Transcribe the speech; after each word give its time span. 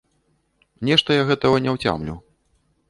Нешта 0.89 1.19
я 1.21 1.31
гэтага 1.31 1.63
не 1.67 1.71
ўцямлю. 1.77 2.19